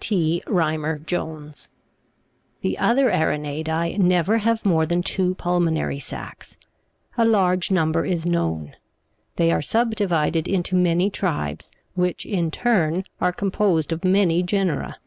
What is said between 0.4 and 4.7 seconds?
Rym.tr Jones, The other Aranei'dee never have